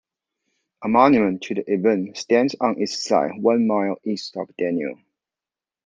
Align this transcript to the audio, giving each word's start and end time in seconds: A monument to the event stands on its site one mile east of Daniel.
A 0.83 0.87
monument 0.87 1.43
to 1.43 1.53
the 1.53 1.63
event 1.71 2.17
stands 2.17 2.55
on 2.59 2.81
its 2.81 3.03
site 3.05 3.39
one 3.39 3.67
mile 3.67 3.97
east 4.03 4.35
of 4.35 4.49
Daniel. 4.57 4.97